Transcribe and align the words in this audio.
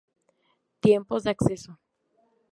Tiempos 0.79 1.21
de 1.25 1.29
acceso 1.29 1.79